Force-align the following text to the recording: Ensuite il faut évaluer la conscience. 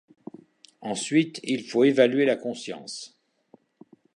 Ensuite 0.81 1.39
il 1.43 1.63
faut 1.63 1.83
évaluer 1.83 2.25
la 2.25 2.35
conscience. 2.35 3.19